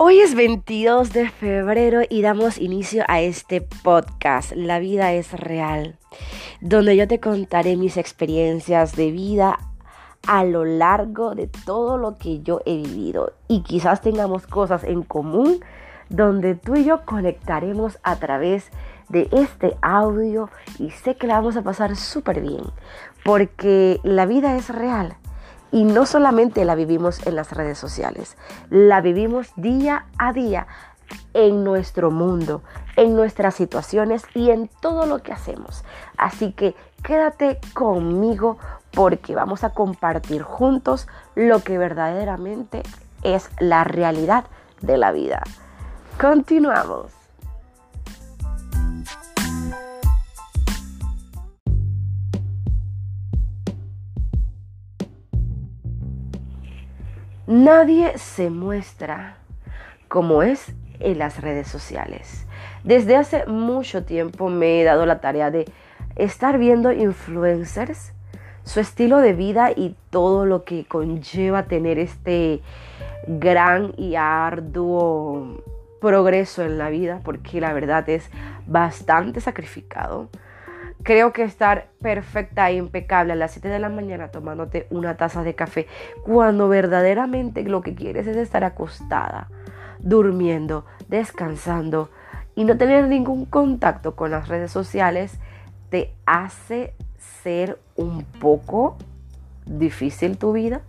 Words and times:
Hoy 0.00 0.20
es 0.20 0.36
22 0.36 1.12
de 1.12 1.28
febrero 1.28 2.02
y 2.08 2.22
damos 2.22 2.58
inicio 2.58 3.02
a 3.08 3.20
este 3.20 3.60
podcast, 3.60 4.52
La 4.52 4.78
vida 4.78 5.12
es 5.12 5.32
real, 5.32 5.98
donde 6.60 6.96
yo 6.96 7.08
te 7.08 7.18
contaré 7.18 7.76
mis 7.76 7.96
experiencias 7.96 8.94
de 8.94 9.10
vida 9.10 9.58
a 10.24 10.44
lo 10.44 10.64
largo 10.64 11.34
de 11.34 11.48
todo 11.48 11.98
lo 11.98 12.14
que 12.14 12.42
yo 12.42 12.60
he 12.64 12.76
vivido. 12.76 13.32
Y 13.48 13.62
quizás 13.62 14.00
tengamos 14.00 14.46
cosas 14.46 14.84
en 14.84 15.02
común 15.02 15.58
donde 16.10 16.54
tú 16.54 16.76
y 16.76 16.84
yo 16.84 17.04
conectaremos 17.04 17.98
a 18.04 18.20
través 18.20 18.70
de 19.08 19.28
este 19.32 19.76
audio 19.82 20.48
y 20.78 20.90
sé 20.90 21.16
que 21.16 21.26
la 21.26 21.34
vamos 21.34 21.56
a 21.56 21.62
pasar 21.62 21.96
súper 21.96 22.40
bien 22.40 22.62
porque 23.24 23.98
la 24.04 24.26
vida 24.26 24.56
es 24.56 24.68
real 24.68 25.16
y 25.70 25.84
no 25.84 26.06
solamente 26.06 26.64
la 26.64 26.74
vivimos 26.74 27.26
en 27.26 27.36
las 27.36 27.52
redes 27.52 27.78
sociales, 27.78 28.36
la 28.70 29.00
vivimos 29.00 29.52
día 29.56 30.06
a 30.18 30.32
día 30.32 30.66
en 31.34 31.64
nuestro 31.64 32.10
mundo, 32.10 32.62
en 32.96 33.14
nuestras 33.14 33.54
situaciones 33.54 34.24
y 34.34 34.50
en 34.50 34.68
todo 34.80 35.06
lo 35.06 35.22
que 35.22 35.32
hacemos. 35.32 35.84
Así 36.16 36.52
que 36.52 36.74
quédate 37.02 37.58
conmigo 37.74 38.58
porque 38.92 39.34
vamos 39.34 39.64
a 39.64 39.70
compartir 39.70 40.42
juntos 40.42 41.06
lo 41.34 41.62
que 41.62 41.78
verdaderamente 41.78 42.82
es 43.22 43.50
la 43.60 43.84
realidad 43.84 44.44
de 44.80 44.98
la 44.98 45.12
vida. 45.12 45.42
Continuamos. 46.20 47.17
Nadie 57.48 58.18
se 58.18 58.50
muestra 58.50 59.38
como 60.08 60.42
es 60.42 60.74
en 61.00 61.18
las 61.18 61.40
redes 61.40 61.66
sociales. 61.66 62.44
Desde 62.84 63.16
hace 63.16 63.46
mucho 63.46 64.04
tiempo 64.04 64.50
me 64.50 64.82
he 64.82 64.84
dado 64.84 65.06
la 65.06 65.22
tarea 65.22 65.50
de 65.50 65.64
estar 66.16 66.58
viendo 66.58 66.92
influencers, 66.92 68.12
su 68.64 68.80
estilo 68.80 69.16
de 69.16 69.32
vida 69.32 69.70
y 69.74 69.96
todo 70.10 70.44
lo 70.44 70.64
que 70.64 70.84
conlleva 70.84 71.62
tener 71.62 71.98
este 71.98 72.60
gran 73.26 73.94
y 73.96 74.16
arduo 74.16 75.62
progreso 76.02 76.62
en 76.62 76.76
la 76.76 76.90
vida, 76.90 77.22
porque 77.24 77.62
la 77.62 77.72
verdad 77.72 78.06
es 78.10 78.28
bastante 78.66 79.40
sacrificado. 79.40 80.28
Creo 81.08 81.32
que 81.32 81.42
estar 81.42 81.88
perfecta 82.02 82.68
e 82.68 82.74
impecable 82.74 83.32
a 83.32 83.36
las 83.36 83.52
7 83.52 83.68
de 83.68 83.78
la 83.78 83.88
mañana 83.88 84.28
tomándote 84.28 84.86
una 84.90 85.16
taza 85.16 85.42
de 85.42 85.54
café 85.54 85.86
cuando 86.22 86.68
verdaderamente 86.68 87.62
lo 87.62 87.80
que 87.80 87.94
quieres 87.94 88.26
es 88.26 88.36
estar 88.36 88.62
acostada, 88.62 89.48
durmiendo, 90.00 90.84
descansando 91.08 92.10
y 92.54 92.64
no 92.64 92.76
tener 92.76 93.08
ningún 93.08 93.46
contacto 93.46 94.16
con 94.16 94.32
las 94.32 94.48
redes 94.48 94.70
sociales 94.70 95.38
te 95.88 96.12
hace 96.26 96.92
ser 97.42 97.78
un 97.96 98.24
poco 98.24 98.98
difícil 99.64 100.36
tu 100.36 100.52
vida. 100.52 100.82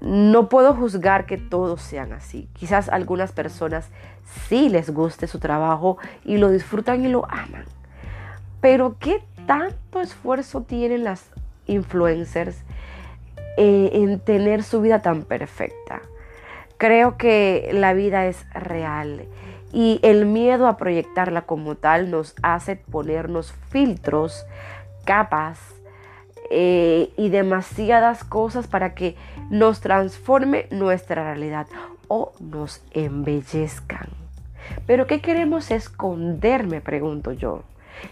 No 0.00 0.48
puedo 0.48 0.72
juzgar 0.72 1.26
que 1.26 1.36
todos 1.36 1.82
sean 1.82 2.12
así. 2.12 2.48
Quizás 2.52 2.88
algunas 2.88 3.32
personas 3.32 3.88
sí 4.48 4.68
les 4.68 4.90
guste 4.90 5.26
su 5.26 5.40
trabajo 5.40 5.98
y 6.24 6.36
lo 6.36 6.48
disfrutan 6.48 7.04
y 7.04 7.08
lo 7.08 7.26
aman. 7.28 7.64
Pero 8.60 8.96
¿qué 8.98 9.22
tanto 9.46 10.00
esfuerzo 10.00 10.62
tienen 10.62 11.04
las 11.04 11.30
influencers 11.66 12.56
eh, 13.56 13.90
en 13.92 14.20
tener 14.20 14.62
su 14.62 14.80
vida 14.80 15.00
tan 15.00 15.22
perfecta? 15.22 16.02
Creo 16.76 17.16
que 17.16 17.70
la 17.72 17.92
vida 17.92 18.26
es 18.26 18.46
real 18.52 19.26
y 19.72 20.00
el 20.02 20.26
miedo 20.26 20.66
a 20.66 20.76
proyectarla 20.76 21.42
como 21.42 21.74
tal 21.74 22.10
nos 22.10 22.34
hace 22.42 22.76
ponernos 22.76 23.52
filtros, 23.68 24.46
capas 25.04 25.58
eh, 26.50 27.10
y 27.16 27.28
demasiadas 27.28 28.24
cosas 28.24 28.66
para 28.66 28.94
que 28.94 29.16
nos 29.50 29.80
transforme 29.80 30.66
nuestra 30.70 31.24
realidad 31.24 31.66
o 32.08 32.32
nos 32.40 32.82
embellezcan. 32.92 34.08
Pero 34.86 35.06
¿qué 35.06 35.20
queremos 35.20 35.70
esconder? 35.70 36.66
Me 36.66 36.80
pregunto 36.80 37.32
yo. 37.32 37.62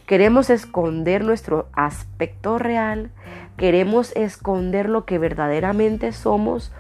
Queremos 0.07 0.51
esconder 0.51 1.25
nuestro 1.25 1.69
aspecto 1.73 2.59
real, 2.59 3.11
queremos 3.57 4.15
esconder 4.17 4.89
lo 4.89 5.05
que 5.05 5.19
verdaderamente 5.19 6.13
somos 6.13 6.73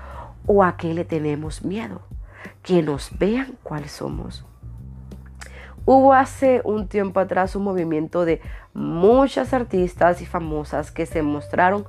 o 0.46 0.62
a 0.62 0.76
qué 0.76 0.94
le 0.94 1.04
tenemos 1.04 1.64
miedo, 1.64 2.02
que 2.62 2.82
nos 2.82 3.16
vean 3.18 3.58
cuál 3.62 3.88
somos. 3.88 4.44
Hubo 5.84 6.14
hace 6.14 6.62
un 6.64 6.88
tiempo 6.88 7.20
atrás 7.20 7.54
un 7.54 7.62
movimiento 7.62 8.24
de 8.24 8.40
muchas 8.74 9.54
artistas 9.54 10.20
y 10.20 10.26
famosas 10.26 10.90
que 10.90 11.06
se 11.06 11.22
mostraron 11.22 11.86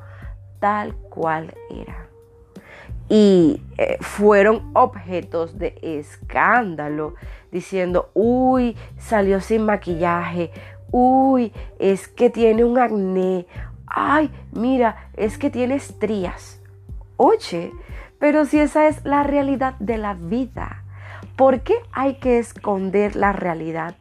tal 0.60 0.96
cual 0.96 1.56
era. 1.72 2.08
Y 3.10 3.64
eh, 3.78 3.98
fueron 4.02 4.70
objetos 4.74 5.58
de 5.58 5.80
escándalo, 5.82 7.16
diciendo, 7.52 8.12
uy, 8.14 8.76
salió 8.98 9.40
sin 9.40 9.66
maquillaje, 9.66 10.52
Uy, 10.92 11.52
es 11.80 12.08
que 12.08 12.30
tiene 12.30 12.64
un 12.64 12.78
acné. 12.78 13.46
Ay, 13.86 14.32
mira, 14.52 15.10
es 15.16 15.38
que 15.38 15.50
tiene 15.50 15.76
estrías. 15.76 16.62
Oye, 17.18 17.72
pero 18.20 18.46
si 18.46 18.60
esa 18.60 18.88
es 18.88 19.04
la 19.06 19.24
realidad 19.24 19.76
de 19.80 19.98
la 19.98 20.14
vida, 20.14 20.84
¿por 21.36 21.62
qué 21.62 21.76
hay 21.92 22.16
que 22.16 22.40
esconder 22.40 23.16
la 23.16 23.34
realidad? 23.34 23.96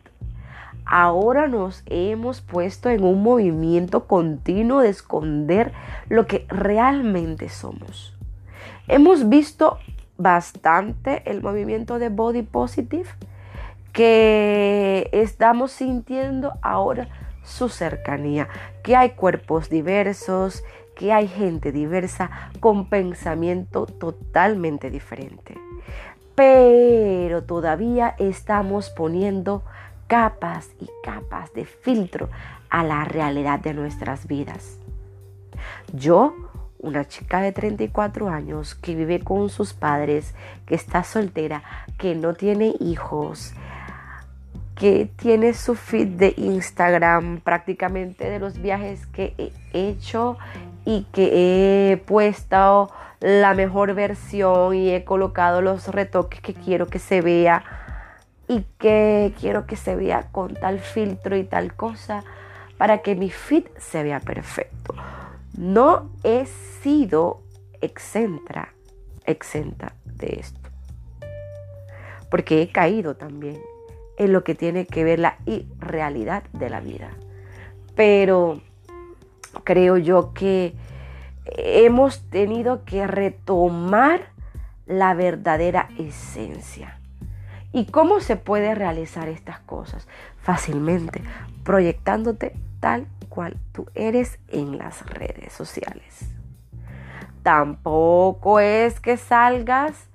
Ahora 0.84 1.48
nos 1.48 1.82
hemos 1.86 2.40
puesto 2.40 2.88
en 2.90 3.02
un 3.02 3.22
movimiento 3.22 4.06
continuo 4.06 4.80
de 4.80 4.90
esconder 4.90 5.72
lo 6.08 6.26
que 6.26 6.46
realmente 6.48 7.48
somos. 7.48 8.16
Hemos 8.86 9.28
visto 9.28 9.78
bastante 10.16 11.22
el 11.28 11.42
movimiento 11.42 11.98
de 11.98 12.08
body 12.08 12.42
positive 12.42 13.08
que 13.96 15.08
estamos 15.12 15.72
sintiendo 15.72 16.52
ahora 16.60 17.08
su 17.42 17.70
cercanía, 17.70 18.46
que 18.82 18.94
hay 18.94 19.12
cuerpos 19.12 19.70
diversos, 19.70 20.62
que 20.94 21.14
hay 21.14 21.26
gente 21.26 21.72
diversa 21.72 22.50
con 22.60 22.90
pensamiento 22.90 23.86
totalmente 23.86 24.90
diferente. 24.90 25.56
Pero 26.34 27.44
todavía 27.44 28.14
estamos 28.18 28.90
poniendo 28.90 29.62
capas 30.08 30.68
y 30.78 30.90
capas 31.02 31.54
de 31.54 31.64
filtro 31.64 32.28
a 32.68 32.84
la 32.84 33.06
realidad 33.06 33.60
de 33.60 33.72
nuestras 33.72 34.26
vidas. 34.26 34.78
Yo, 35.94 36.34
una 36.80 37.06
chica 37.08 37.40
de 37.40 37.52
34 37.52 38.28
años 38.28 38.74
que 38.74 38.94
vive 38.94 39.20
con 39.20 39.48
sus 39.48 39.72
padres, 39.72 40.34
que 40.66 40.74
está 40.74 41.02
soltera, 41.02 41.62
que 41.96 42.14
no 42.14 42.34
tiene 42.34 42.74
hijos, 42.78 43.54
que 44.76 45.10
tiene 45.16 45.54
su 45.54 45.74
feed 45.74 46.08
de 46.08 46.34
Instagram 46.36 47.40
prácticamente 47.40 48.28
de 48.28 48.38
los 48.38 48.60
viajes 48.60 49.06
que 49.06 49.34
he 49.38 49.88
hecho 49.88 50.36
y 50.84 51.06
que 51.12 51.92
he 51.92 51.96
puesto 51.96 52.92
la 53.20 53.54
mejor 53.54 53.94
versión 53.94 54.74
y 54.74 54.90
he 54.90 55.04
colocado 55.04 55.62
los 55.62 55.88
retoques 55.88 56.40
que 56.42 56.52
quiero 56.52 56.86
que 56.86 56.98
se 56.98 57.22
vea 57.22 57.64
y 58.48 58.64
que 58.78 59.32
quiero 59.40 59.66
que 59.66 59.76
se 59.76 59.96
vea 59.96 60.28
con 60.30 60.54
tal 60.54 60.78
filtro 60.78 61.36
y 61.36 61.44
tal 61.44 61.74
cosa 61.74 62.22
para 62.76 62.98
que 62.98 63.14
mi 63.14 63.30
feed 63.30 63.64
se 63.78 64.02
vea 64.02 64.20
perfecto. 64.20 64.94
No 65.56 66.10
he 66.22 66.44
sido 66.82 67.40
exenta, 67.80 68.74
exenta 69.24 69.94
de 70.04 70.36
esto. 70.38 70.60
Porque 72.30 72.60
he 72.60 72.70
caído 72.70 73.16
también 73.16 73.58
en 74.16 74.32
lo 74.32 74.44
que 74.44 74.54
tiene 74.54 74.86
que 74.86 75.04
ver 75.04 75.18
la 75.18 75.38
irrealidad 75.46 76.44
de 76.52 76.70
la 76.70 76.80
vida. 76.80 77.10
Pero 77.94 78.60
creo 79.64 79.96
yo 79.96 80.32
que 80.32 80.74
hemos 81.44 82.28
tenido 82.30 82.84
que 82.84 83.06
retomar 83.06 84.20
la 84.86 85.14
verdadera 85.14 85.88
esencia. 85.98 86.98
¿Y 87.72 87.86
cómo 87.86 88.20
se 88.20 88.36
puede 88.36 88.74
realizar 88.74 89.28
estas 89.28 89.60
cosas? 89.60 90.08
Fácilmente, 90.40 91.20
proyectándote 91.64 92.54
tal 92.80 93.06
cual 93.28 93.58
tú 93.72 93.86
eres 93.94 94.38
en 94.48 94.78
las 94.78 95.04
redes 95.06 95.52
sociales. 95.52 96.30
Tampoco 97.42 98.60
es 98.60 98.98
que 99.00 99.16
salgas 99.16 100.08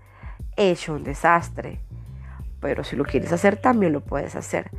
hecho 0.57 0.93
un 0.93 1.03
desastre 1.03 1.79
pero 2.61 2.83
si 2.85 2.95
lo 2.95 3.03
quieres 3.03 3.33
hacer 3.33 3.57
también 3.57 3.91
lo 3.91 4.01
puedes 4.01 4.35
hacer. 4.35 4.69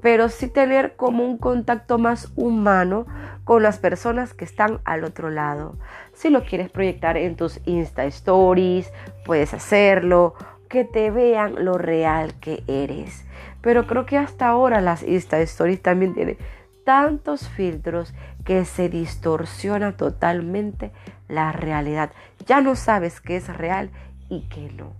Pero 0.00 0.28
sí 0.28 0.48
tener 0.48 0.96
como 0.96 1.24
un 1.24 1.38
contacto 1.38 1.98
más 1.98 2.32
humano 2.36 3.06
con 3.44 3.62
las 3.62 3.78
personas 3.78 4.32
que 4.32 4.44
están 4.44 4.80
al 4.84 5.04
otro 5.04 5.30
lado. 5.30 5.76
Si 6.12 6.30
lo 6.30 6.44
quieres 6.44 6.70
proyectar 6.70 7.16
en 7.16 7.36
tus 7.36 7.60
Insta 7.66 8.04
Stories, 8.06 8.92
puedes 9.24 9.54
hacerlo. 9.54 10.34
que 10.68 10.84
te 10.84 11.10
vean 11.10 11.64
lo 11.64 11.78
real 11.78 12.34
que 12.40 12.62
eres. 12.66 13.24
Pero 13.62 13.86
creo 13.86 14.04
que 14.04 14.18
hasta 14.18 14.48
ahora 14.48 14.82
las 14.82 15.02
Insta 15.02 15.40
Stories 15.40 15.80
también 15.80 16.12
tienen 16.12 16.36
tantos 16.84 17.48
filtros 17.48 18.12
que 18.44 18.64
se 18.64 18.88
distorsiona 18.88 19.96
totalmente 19.96 20.92
la 21.26 21.52
realidad. 21.52 22.10
Ya 22.46 22.60
no 22.60 22.76
sabes 22.76 23.20
qué 23.20 23.36
es 23.36 23.48
real 23.48 23.90
y 24.28 24.42
qué 24.48 24.70
no. 24.72 24.92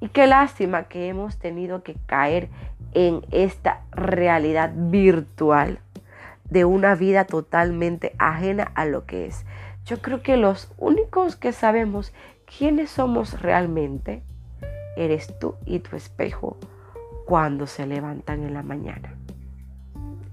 Y 0.00 0.08
qué 0.08 0.26
lástima 0.26 0.84
que 0.84 1.08
hemos 1.08 1.38
tenido 1.38 1.82
que 1.82 1.94
caer 2.06 2.48
en 2.92 3.22
esta 3.30 3.82
realidad 3.92 4.72
virtual 4.74 5.80
de 6.48 6.64
una 6.64 6.94
vida 6.94 7.24
totalmente 7.26 8.14
ajena 8.18 8.72
a 8.74 8.84
lo 8.86 9.06
que 9.06 9.26
es. 9.26 9.44
Yo 9.84 10.00
creo 10.00 10.22
que 10.22 10.36
los 10.36 10.72
únicos 10.78 11.36
que 11.36 11.52
sabemos 11.52 12.12
quiénes 12.46 12.90
somos 12.90 13.40
realmente 13.40 14.22
eres 14.96 15.38
tú 15.38 15.54
y 15.64 15.78
tu 15.80 15.96
espejo 15.96 16.56
cuando 17.26 17.66
se 17.66 17.86
levantan 17.86 18.42
en 18.42 18.54
la 18.54 18.62
mañana. 18.62 19.14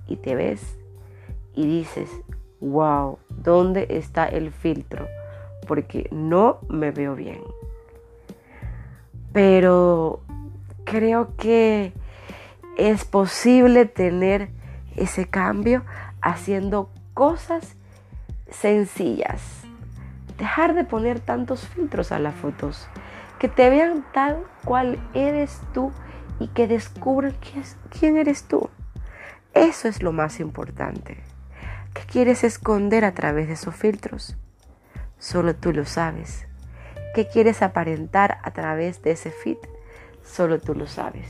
Y 0.08 0.16
te 0.16 0.36
ves 0.36 0.80
y 1.54 1.68
dices, 1.68 2.10
wow, 2.60 3.20
¿dónde 3.30 3.88
está 3.90 4.26
el 4.26 4.52
filtro? 4.52 5.08
Porque 5.68 6.08
no 6.12 6.60
me 6.70 6.92
veo 6.92 7.16
bien. 7.16 7.42
Pero 9.38 10.24
creo 10.84 11.36
que 11.38 11.94
es 12.76 13.06
posible 13.06 13.86
tener 13.86 14.50
ese 14.96 15.30
cambio 15.30 15.86
haciendo 16.24 16.90
cosas 17.14 17.76
sencillas. 18.50 19.44
Dejar 20.40 20.74
de 20.74 20.86
poner 20.86 21.20
tantos 21.20 21.68
filtros 21.68 22.12
a 22.12 22.18
las 22.18 22.34
fotos. 22.34 22.88
Que 23.38 23.48
te 23.48 23.70
vean 23.70 24.04
tal 24.12 24.44
cual 24.66 25.00
eres 25.14 25.62
tú 25.72 25.92
y 26.40 26.48
que 26.48 26.68
descubran 26.68 27.36
quién 27.92 28.18
eres 28.18 28.46
tú. 28.46 28.72
Eso 29.54 29.88
es 29.88 30.02
lo 30.02 30.14
más 30.14 30.40
importante. 30.40 31.20
¿Qué 31.94 32.02
quieres 32.12 32.44
esconder 32.44 33.06
a 33.06 33.14
través 33.14 33.46
de 33.46 33.54
esos 33.54 33.76
filtros? 33.76 34.36
Solo 35.20 35.56
tú 35.56 35.74
lo 35.74 35.86
sabes. 35.86 36.48
¿Qué 37.18 37.26
quieres 37.26 37.64
aparentar 37.64 38.38
a 38.44 38.52
través 38.52 39.02
de 39.02 39.10
ese 39.10 39.32
fit? 39.32 39.58
Solo 40.24 40.60
tú 40.60 40.76
lo 40.76 40.86
sabes. 40.86 41.28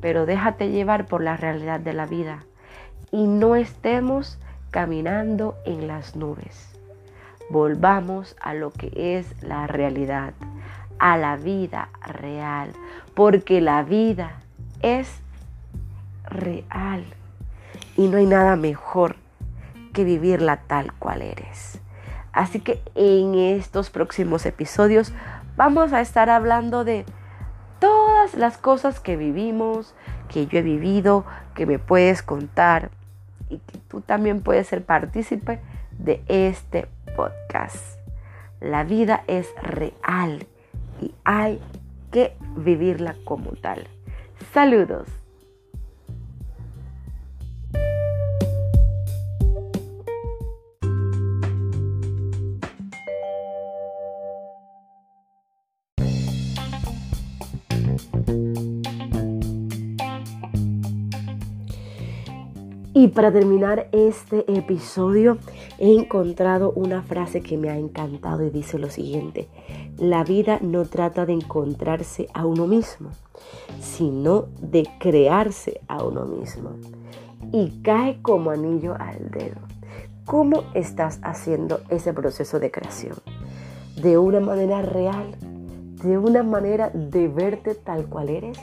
Pero 0.00 0.24
déjate 0.24 0.70
llevar 0.70 1.06
por 1.06 1.20
la 1.20 1.36
realidad 1.36 1.80
de 1.80 1.92
la 1.92 2.06
vida 2.06 2.44
y 3.10 3.26
no 3.26 3.56
estemos 3.56 4.38
caminando 4.70 5.56
en 5.64 5.88
las 5.88 6.14
nubes. 6.14 6.78
Volvamos 7.50 8.36
a 8.40 8.54
lo 8.54 8.70
que 8.70 9.18
es 9.18 9.26
la 9.42 9.66
realidad, 9.66 10.32
a 11.00 11.16
la 11.16 11.34
vida 11.34 11.88
real, 12.06 12.70
porque 13.14 13.60
la 13.60 13.82
vida 13.82 14.42
es 14.80 15.10
real 16.24 17.04
y 17.96 18.06
no 18.06 18.16
hay 18.16 18.26
nada 18.26 18.54
mejor 18.54 19.16
que 19.92 20.04
vivirla 20.04 20.58
tal 20.58 20.92
cual 20.92 21.22
eres. 21.22 21.82
Así 22.32 22.60
que 22.60 22.82
en 22.94 23.34
estos 23.34 23.90
próximos 23.90 24.46
episodios 24.46 25.12
vamos 25.56 25.92
a 25.92 26.00
estar 26.00 26.30
hablando 26.30 26.84
de 26.84 27.04
todas 27.78 28.34
las 28.34 28.56
cosas 28.58 29.00
que 29.00 29.16
vivimos, 29.16 29.94
que 30.28 30.46
yo 30.46 30.58
he 30.58 30.62
vivido, 30.62 31.24
que 31.54 31.66
me 31.66 31.78
puedes 31.78 32.22
contar 32.22 32.90
y 33.50 33.58
que 33.58 33.78
tú 33.88 34.00
también 34.00 34.40
puedes 34.40 34.66
ser 34.68 34.84
partícipe 34.84 35.60
de 35.98 36.22
este 36.28 36.88
podcast. 37.16 37.98
La 38.60 38.84
vida 38.84 39.24
es 39.26 39.48
real 39.62 40.46
y 41.00 41.14
hay 41.24 41.60
que 42.12 42.34
vivirla 42.56 43.16
como 43.24 43.52
tal. 43.52 43.88
Saludos. 44.52 45.21
Y 62.94 63.08
para 63.08 63.32
terminar 63.32 63.88
este 63.92 64.44
episodio 64.52 65.38
he 65.78 65.94
encontrado 65.94 66.72
una 66.72 67.02
frase 67.02 67.40
que 67.40 67.56
me 67.56 67.70
ha 67.70 67.78
encantado 67.78 68.44
y 68.44 68.50
dice 68.50 68.78
lo 68.78 68.90
siguiente, 68.90 69.48
la 69.96 70.24
vida 70.24 70.58
no 70.60 70.84
trata 70.84 71.24
de 71.24 71.32
encontrarse 71.32 72.28
a 72.34 72.44
uno 72.44 72.66
mismo, 72.66 73.08
sino 73.80 74.48
de 74.60 74.86
crearse 75.00 75.80
a 75.88 76.04
uno 76.04 76.26
mismo. 76.26 76.72
Y 77.50 77.80
cae 77.80 78.20
como 78.20 78.50
anillo 78.50 78.94
al 78.98 79.30
dedo. 79.30 79.60
¿Cómo 80.26 80.64
estás 80.74 81.18
haciendo 81.22 81.80
ese 81.88 82.12
proceso 82.12 82.60
de 82.60 82.70
creación? 82.70 83.16
¿De 84.02 84.18
una 84.18 84.40
manera 84.40 84.82
real? 84.82 85.34
¿De 85.40 86.18
una 86.18 86.42
manera 86.42 86.90
de 86.90 87.28
verte 87.28 87.74
tal 87.74 88.06
cual 88.06 88.28
eres? 88.28 88.58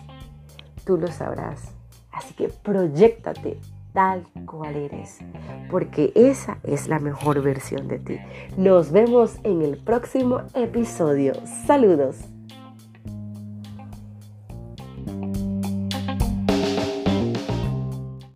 Tú 0.85 0.97
lo 0.97 1.07
sabrás. 1.07 1.71
Así 2.11 2.35
que 2.35 2.49
proyectate 2.49 3.57
tal 3.93 4.25
cual 4.45 4.75
eres, 4.75 5.19
porque 5.69 6.11
esa 6.15 6.59
es 6.63 6.87
la 6.87 6.99
mejor 6.99 7.41
versión 7.41 7.87
de 7.87 7.99
ti. 7.99 8.19
Nos 8.57 8.91
vemos 8.91 9.39
en 9.43 9.61
el 9.61 9.77
próximo 9.77 10.41
episodio. 10.53 11.33
Saludos. 11.65 12.17